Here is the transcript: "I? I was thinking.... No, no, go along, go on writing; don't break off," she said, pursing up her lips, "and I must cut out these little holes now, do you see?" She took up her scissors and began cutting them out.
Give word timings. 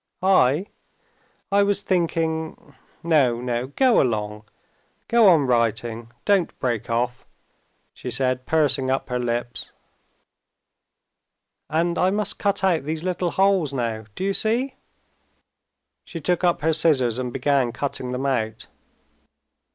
"I? 0.23 0.65
I 1.51 1.61
was 1.61 1.83
thinking.... 1.83 2.73
No, 3.03 3.39
no, 3.39 3.67
go 3.67 4.01
along, 4.01 4.45
go 5.07 5.27
on 5.27 5.45
writing; 5.45 6.09
don't 6.25 6.57
break 6.59 6.89
off," 6.89 7.23
she 7.93 8.09
said, 8.09 8.47
pursing 8.47 8.89
up 8.89 9.09
her 9.09 9.19
lips, 9.19 9.71
"and 11.69 11.99
I 11.99 12.09
must 12.09 12.39
cut 12.39 12.63
out 12.63 12.81
these 12.83 13.03
little 13.03 13.29
holes 13.29 13.73
now, 13.75 14.05
do 14.15 14.23
you 14.23 14.33
see?" 14.33 14.73
She 16.03 16.19
took 16.19 16.43
up 16.43 16.61
her 16.63 16.73
scissors 16.73 17.19
and 17.19 17.31
began 17.31 17.71
cutting 17.71 18.11
them 18.11 18.25
out. 18.25 18.65